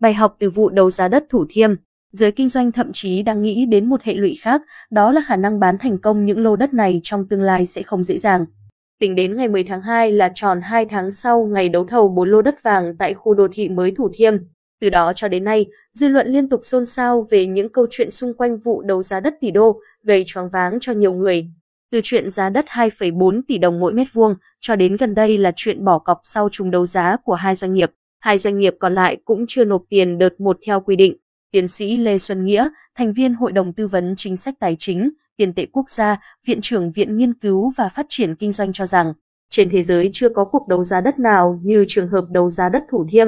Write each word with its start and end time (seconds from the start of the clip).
Bài 0.00 0.14
học 0.14 0.36
từ 0.38 0.50
vụ 0.50 0.70
đấu 0.70 0.90
giá 0.90 1.08
đất 1.08 1.24
Thủ 1.28 1.46
Thiêm, 1.48 1.70
giới 2.12 2.32
kinh 2.32 2.48
doanh 2.48 2.72
thậm 2.72 2.90
chí 2.92 3.22
đang 3.22 3.42
nghĩ 3.42 3.66
đến 3.66 3.86
một 3.88 4.02
hệ 4.02 4.14
lụy 4.14 4.34
khác, 4.40 4.62
đó 4.90 5.12
là 5.12 5.20
khả 5.26 5.36
năng 5.36 5.60
bán 5.60 5.78
thành 5.78 5.98
công 5.98 6.26
những 6.26 6.42
lô 6.44 6.56
đất 6.56 6.74
này 6.74 7.00
trong 7.02 7.28
tương 7.28 7.42
lai 7.42 7.66
sẽ 7.66 7.82
không 7.82 8.04
dễ 8.04 8.18
dàng. 8.18 8.46
Tính 9.00 9.14
đến 9.14 9.36
ngày 9.36 9.48
10 9.48 9.64
tháng 9.64 9.82
2 9.82 10.12
là 10.12 10.32
tròn 10.34 10.60
2 10.60 10.84
tháng 10.84 11.10
sau 11.10 11.46
ngày 11.46 11.68
đấu 11.68 11.84
thầu 11.84 12.08
4 12.08 12.30
lô 12.30 12.42
đất 12.42 12.62
vàng 12.62 12.96
tại 12.98 13.14
khu 13.14 13.34
đô 13.34 13.48
thị 13.52 13.68
mới 13.68 13.90
Thủ 13.90 14.10
Thiêm. 14.14 14.34
Từ 14.80 14.90
đó 14.90 15.12
cho 15.16 15.28
đến 15.28 15.44
nay, 15.44 15.66
dư 15.92 16.08
luận 16.08 16.26
liên 16.28 16.48
tục 16.48 16.60
xôn 16.62 16.86
xao 16.86 17.26
về 17.30 17.46
những 17.46 17.68
câu 17.68 17.86
chuyện 17.90 18.10
xung 18.10 18.34
quanh 18.34 18.58
vụ 18.58 18.82
đấu 18.82 19.02
giá 19.02 19.20
đất 19.20 19.34
tỷ 19.40 19.50
đô, 19.50 19.80
gây 20.02 20.24
choáng 20.26 20.48
váng 20.48 20.78
cho 20.80 20.92
nhiều 20.92 21.12
người. 21.12 21.46
Từ 21.92 22.00
chuyện 22.04 22.30
giá 22.30 22.48
đất 22.48 22.64
2,4 22.68 23.40
tỷ 23.48 23.58
đồng 23.58 23.80
mỗi 23.80 23.92
mét 23.92 24.06
vuông, 24.12 24.34
cho 24.60 24.76
đến 24.76 24.96
gần 24.96 25.14
đây 25.14 25.38
là 25.38 25.52
chuyện 25.56 25.84
bỏ 25.84 25.98
cọc 25.98 26.20
sau 26.22 26.48
trùng 26.52 26.70
đấu 26.70 26.86
giá 26.86 27.16
của 27.24 27.34
hai 27.34 27.54
doanh 27.54 27.74
nghiệp. 27.74 27.90
Hai 28.20 28.38
doanh 28.38 28.58
nghiệp 28.58 28.74
còn 28.78 28.94
lại 28.94 29.16
cũng 29.24 29.44
chưa 29.48 29.64
nộp 29.64 29.82
tiền 29.88 30.18
đợt 30.18 30.40
một 30.40 30.58
theo 30.66 30.80
quy 30.80 30.96
định. 30.96 31.16
Tiến 31.50 31.68
sĩ 31.68 31.96
Lê 31.96 32.18
Xuân 32.18 32.44
Nghĩa, 32.44 32.68
thành 32.96 33.12
viên 33.12 33.34
Hội 33.34 33.52
đồng 33.52 33.72
Tư 33.72 33.86
vấn 33.86 34.14
Chính 34.16 34.36
sách 34.36 34.54
Tài 34.60 34.76
chính, 34.78 35.10
Tiền 35.36 35.52
tệ 35.52 35.66
Quốc 35.72 35.90
gia, 35.90 36.20
Viện 36.46 36.60
trưởng 36.60 36.92
Viện 36.92 37.16
Nghiên 37.16 37.34
cứu 37.34 37.72
và 37.76 37.88
Phát 37.88 38.06
triển 38.08 38.34
Kinh 38.34 38.52
doanh 38.52 38.72
cho 38.72 38.86
rằng, 38.86 39.12
trên 39.50 39.70
thế 39.70 39.82
giới 39.82 40.10
chưa 40.12 40.28
có 40.28 40.44
cuộc 40.44 40.68
đấu 40.68 40.84
giá 40.84 41.00
đất 41.00 41.18
nào 41.18 41.60
như 41.62 41.84
trường 41.88 42.08
hợp 42.08 42.24
đấu 42.30 42.50
giá 42.50 42.68
đất 42.68 42.82
Thủ 42.90 43.06
Thiêm, 43.10 43.26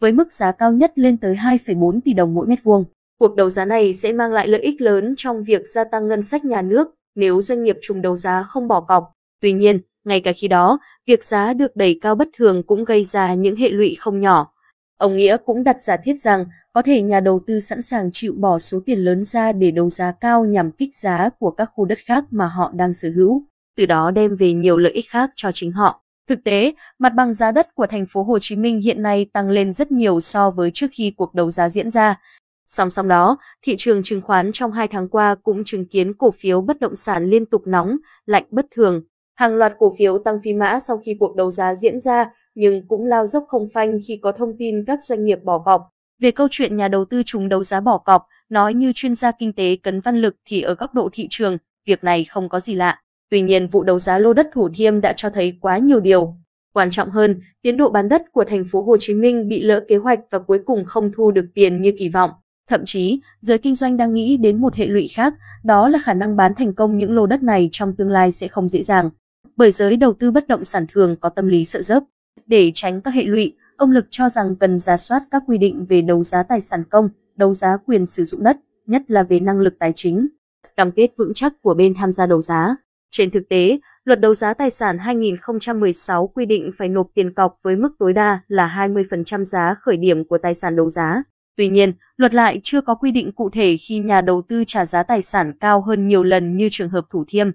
với 0.00 0.12
mức 0.12 0.32
giá 0.32 0.52
cao 0.52 0.72
nhất 0.72 0.92
lên 0.94 1.16
tới 1.16 1.34
2,4 1.34 2.00
tỷ 2.04 2.12
đồng 2.12 2.34
mỗi 2.34 2.46
mét 2.46 2.58
vuông. 2.62 2.84
Cuộc 3.18 3.36
đấu 3.36 3.50
giá 3.50 3.64
này 3.64 3.94
sẽ 3.94 4.12
mang 4.12 4.32
lại 4.32 4.48
lợi 4.48 4.60
ích 4.60 4.80
lớn 4.80 5.14
trong 5.16 5.44
việc 5.44 5.62
gia 5.68 5.84
tăng 5.84 6.08
ngân 6.08 6.22
sách 6.22 6.44
nhà 6.44 6.62
nước 6.62 6.88
nếu 7.14 7.42
doanh 7.42 7.62
nghiệp 7.64 7.78
trùng 7.82 8.02
đấu 8.02 8.16
giá 8.16 8.42
không 8.42 8.68
bỏ 8.68 8.80
cọc. 8.80 9.12
Tuy 9.40 9.52
nhiên, 9.52 9.80
ngay 10.06 10.20
cả 10.20 10.32
khi 10.36 10.48
đó, 10.48 10.78
việc 11.06 11.24
giá 11.24 11.54
được 11.54 11.76
đẩy 11.76 11.98
cao 12.00 12.14
bất 12.14 12.28
thường 12.36 12.62
cũng 12.62 12.84
gây 12.84 13.04
ra 13.04 13.34
những 13.34 13.56
hệ 13.56 13.68
lụy 13.70 13.94
không 13.98 14.20
nhỏ. 14.20 14.52
Ông 14.98 15.16
Nghĩa 15.16 15.36
cũng 15.44 15.64
đặt 15.64 15.82
giả 15.82 15.96
thiết 15.96 16.20
rằng 16.20 16.44
có 16.72 16.82
thể 16.82 17.02
nhà 17.02 17.20
đầu 17.20 17.40
tư 17.46 17.60
sẵn 17.60 17.82
sàng 17.82 18.10
chịu 18.12 18.34
bỏ 18.38 18.58
số 18.58 18.80
tiền 18.86 18.98
lớn 18.98 19.24
ra 19.24 19.52
để 19.52 19.70
đấu 19.70 19.90
giá 19.90 20.12
cao 20.12 20.44
nhằm 20.44 20.70
kích 20.70 20.94
giá 20.94 21.28
của 21.38 21.50
các 21.50 21.70
khu 21.74 21.84
đất 21.84 21.98
khác 22.06 22.24
mà 22.30 22.46
họ 22.46 22.72
đang 22.74 22.94
sở 22.94 23.08
hữu, 23.16 23.42
từ 23.76 23.86
đó 23.86 24.10
đem 24.10 24.36
về 24.36 24.52
nhiều 24.52 24.76
lợi 24.76 24.92
ích 24.92 25.10
khác 25.10 25.30
cho 25.36 25.50
chính 25.52 25.72
họ. 25.72 26.02
Thực 26.28 26.44
tế, 26.44 26.74
mặt 26.98 27.12
bằng 27.16 27.34
giá 27.34 27.52
đất 27.52 27.74
của 27.74 27.86
thành 27.86 28.06
phố 28.06 28.22
Hồ 28.22 28.38
Chí 28.40 28.56
Minh 28.56 28.80
hiện 28.80 29.02
nay 29.02 29.26
tăng 29.32 29.50
lên 29.50 29.72
rất 29.72 29.92
nhiều 29.92 30.20
so 30.20 30.50
với 30.50 30.70
trước 30.70 30.86
khi 30.92 31.12
cuộc 31.16 31.34
đấu 31.34 31.50
giá 31.50 31.68
diễn 31.68 31.90
ra. 31.90 32.20
Song 32.66 32.90
song 32.90 33.08
đó, 33.08 33.38
thị 33.62 33.74
trường 33.78 34.02
chứng 34.02 34.22
khoán 34.22 34.50
trong 34.52 34.72
hai 34.72 34.88
tháng 34.88 35.08
qua 35.08 35.34
cũng 35.34 35.64
chứng 35.64 35.88
kiến 35.88 36.14
cổ 36.14 36.30
phiếu 36.30 36.60
bất 36.60 36.80
động 36.80 36.96
sản 36.96 37.24
liên 37.24 37.46
tục 37.46 37.62
nóng, 37.66 37.96
lạnh 38.26 38.44
bất 38.50 38.66
thường. 38.76 39.02
Hàng 39.36 39.54
loạt 39.54 39.72
cổ 39.78 39.94
phiếu 39.98 40.18
tăng 40.18 40.38
phi 40.42 40.54
mã 40.54 40.78
sau 40.80 40.98
khi 40.98 41.16
cuộc 41.20 41.36
đấu 41.36 41.50
giá 41.50 41.74
diễn 41.74 42.00
ra, 42.00 42.30
nhưng 42.54 42.88
cũng 42.88 43.04
lao 43.04 43.26
dốc 43.26 43.44
không 43.48 43.68
phanh 43.74 43.98
khi 44.06 44.18
có 44.22 44.32
thông 44.32 44.56
tin 44.58 44.84
các 44.84 45.02
doanh 45.02 45.24
nghiệp 45.24 45.44
bỏ 45.44 45.58
cọc. 45.58 45.82
Về 46.20 46.30
câu 46.30 46.48
chuyện 46.50 46.76
nhà 46.76 46.88
đầu 46.88 47.04
tư 47.04 47.22
trùng 47.26 47.48
đấu 47.48 47.64
giá 47.64 47.80
bỏ 47.80 47.98
cọc, 47.98 48.26
nói 48.48 48.74
như 48.74 48.92
chuyên 48.94 49.14
gia 49.14 49.32
kinh 49.32 49.52
tế 49.52 49.76
Cấn 49.76 50.00
Văn 50.00 50.16
Lực 50.16 50.36
thì 50.44 50.62
ở 50.62 50.74
góc 50.74 50.94
độ 50.94 51.08
thị 51.12 51.26
trường, 51.30 51.58
việc 51.86 52.04
này 52.04 52.24
không 52.24 52.48
có 52.48 52.60
gì 52.60 52.74
lạ. 52.74 53.00
Tuy 53.30 53.40
nhiên 53.40 53.68
vụ 53.68 53.82
đấu 53.82 53.98
giá 53.98 54.18
lô 54.18 54.32
đất 54.32 54.48
Thủ 54.52 54.68
Thiêm 54.74 55.00
đã 55.00 55.12
cho 55.16 55.30
thấy 55.30 55.58
quá 55.60 55.78
nhiều 55.78 56.00
điều. 56.00 56.34
Quan 56.74 56.90
trọng 56.90 57.10
hơn, 57.10 57.40
tiến 57.62 57.76
độ 57.76 57.90
bán 57.90 58.08
đất 58.08 58.22
của 58.32 58.44
thành 58.44 58.64
phố 58.70 58.82
Hồ 58.82 58.96
Chí 59.00 59.14
Minh 59.14 59.48
bị 59.48 59.62
lỡ 59.62 59.84
kế 59.88 59.96
hoạch 59.96 60.20
và 60.30 60.38
cuối 60.38 60.58
cùng 60.66 60.84
không 60.84 61.12
thu 61.16 61.30
được 61.30 61.46
tiền 61.54 61.82
như 61.82 61.92
kỳ 61.98 62.08
vọng. 62.08 62.30
Thậm 62.68 62.82
chí, 62.84 63.20
giới 63.40 63.58
kinh 63.58 63.74
doanh 63.74 63.96
đang 63.96 64.14
nghĩ 64.14 64.36
đến 64.36 64.60
một 64.60 64.74
hệ 64.74 64.86
lụy 64.86 65.08
khác, 65.14 65.34
đó 65.64 65.88
là 65.88 65.98
khả 66.02 66.14
năng 66.14 66.36
bán 66.36 66.54
thành 66.54 66.74
công 66.74 66.98
những 66.98 67.14
lô 67.14 67.26
đất 67.26 67.42
này 67.42 67.68
trong 67.72 67.96
tương 67.96 68.10
lai 68.10 68.32
sẽ 68.32 68.48
không 68.48 68.68
dễ 68.68 68.82
dàng. 68.82 69.10
Bởi 69.56 69.70
giới 69.70 69.96
đầu 69.96 70.12
tư 70.12 70.30
bất 70.30 70.48
động 70.48 70.64
sản 70.64 70.86
thường 70.92 71.16
có 71.20 71.28
tâm 71.28 71.48
lý 71.48 71.64
sợ 71.64 71.82
dấp. 71.82 72.02
Để 72.46 72.70
tránh 72.74 73.00
các 73.00 73.14
hệ 73.14 73.22
lụy, 73.22 73.56
ông 73.76 73.90
Lực 73.90 74.06
cho 74.10 74.28
rằng 74.28 74.56
cần 74.56 74.78
ra 74.78 74.96
soát 74.96 75.22
các 75.30 75.42
quy 75.46 75.58
định 75.58 75.86
về 75.88 76.02
đấu 76.02 76.22
giá 76.22 76.42
tài 76.42 76.60
sản 76.60 76.84
công, 76.90 77.08
đấu 77.36 77.54
giá 77.54 77.76
quyền 77.86 78.06
sử 78.06 78.24
dụng 78.24 78.42
đất, 78.42 78.56
nhất 78.86 79.02
là 79.08 79.22
về 79.22 79.40
năng 79.40 79.60
lực 79.60 79.74
tài 79.78 79.92
chính, 79.94 80.28
cam 80.76 80.90
kết 80.90 81.10
vững 81.16 81.34
chắc 81.34 81.52
của 81.62 81.74
bên 81.74 81.94
tham 81.94 82.12
gia 82.12 82.26
đấu 82.26 82.42
giá. 82.42 82.76
Trên 83.10 83.30
thực 83.30 83.48
tế, 83.48 83.78
Luật 84.06 84.20
đấu 84.20 84.34
giá 84.34 84.54
tài 84.54 84.70
sản 84.70 84.98
2016 84.98 86.26
quy 86.26 86.46
định 86.46 86.70
phải 86.78 86.88
nộp 86.88 87.06
tiền 87.14 87.34
cọc 87.34 87.58
với 87.62 87.76
mức 87.76 87.88
tối 87.98 88.12
đa 88.12 88.40
là 88.48 88.88
20% 88.88 89.44
giá 89.44 89.74
khởi 89.80 89.96
điểm 89.96 90.24
của 90.24 90.38
tài 90.38 90.54
sản 90.54 90.76
đấu 90.76 90.90
giá. 90.90 91.22
Tuy 91.56 91.68
nhiên, 91.68 91.92
luật 92.16 92.34
lại 92.34 92.60
chưa 92.62 92.80
có 92.80 92.94
quy 92.94 93.10
định 93.10 93.32
cụ 93.32 93.50
thể 93.50 93.76
khi 93.76 93.98
nhà 93.98 94.20
đầu 94.20 94.42
tư 94.48 94.64
trả 94.66 94.84
giá 94.84 95.02
tài 95.02 95.22
sản 95.22 95.52
cao 95.60 95.80
hơn 95.80 96.08
nhiều 96.08 96.22
lần 96.22 96.56
như 96.56 96.68
trường 96.72 96.88
hợp 96.88 97.04
Thủ 97.10 97.24
Thiêm. 97.28 97.50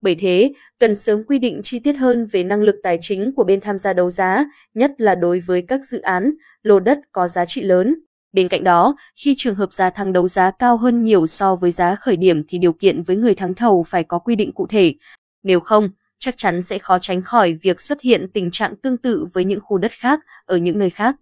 Bởi 0.00 0.14
thế, 0.14 0.52
cần 0.78 0.94
sớm 0.94 1.24
quy 1.24 1.38
định 1.38 1.60
chi 1.62 1.78
tiết 1.78 1.92
hơn 1.92 2.26
về 2.26 2.44
năng 2.44 2.62
lực 2.62 2.76
tài 2.82 2.98
chính 3.00 3.32
của 3.36 3.44
bên 3.44 3.60
tham 3.60 3.78
gia 3.78 3.92
đấu 3.92 4.10
giá, 4.10 4.44
nhất 4.74 4.90
là 4.98 5.14
đối 5.14 5.40
với 5.40 5.62
các 5.62 5.80
dự 5.84 6.00
án, 6.00 6.32
lô 6.62 6.80
đất 6.80 6.98
có 7.12 7.28
giá 7.28 7.46
trị 7.46 7.62
lớn. 7.62 7.94
Bên 8.32 8.48
cạnh 8.48 8.64
đó, 8.64 8.96
khi 9.24 9.34
trường 9.38 9.54
hợp 9.54 9.72
giá 9.72 9.90
thắng 9.90 10.12
đấu 10.12 10.28
giá 10.28 10.50
cao 10.50 10.76
hơn 10.76 11.04
nhiều 11.04 11.26
so 11.26 11.56
với 11.56 11.70
giá 11.70 11.94
khởi 11.94 12.16
điểm 12.16 12.42
thì 12.48 12.58
điều 12.58 12.72
kiện 12.72 13.02
với 13.02 13.16
người 13.16 13.34
thắng 13.34 13.54
thầu 13.54 13.82
phải 13.82 14.04
có 14.04 14.18
quy 14.18 14.36
định 14.36 14.52
cụ 14.52 14.66
thể. 14.66 14.94
Nếu 15.42 15.60
không, 15.60 15.90
chắc 16.18 16.36
chắn 16.36 16.62
sẽ 16.62 16.78
khó 16.78 16.98
tránh 16.98 17.22
khỏi 17.22 17.58
việc 17.62 17.80
xuất 17.80 18.00
hiện 18.00 18.26
tình 18.34 18.50
trạng 18.50 18.76
tương 18.76 18.96
tự 18.96 19.26
với 19.32 19.44
những 19.44 19.60
khu 19.62 19.78
đất 19.78 19.92
khác 19.92 20.20
ở 20.46 20.56
những 20.56 20.78
nơi 20.78 20.90
khác. 20.90 21.16